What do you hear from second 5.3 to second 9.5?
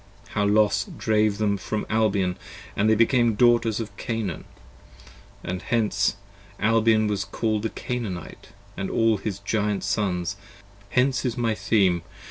Hence Albion was call'd the Canaanite & all his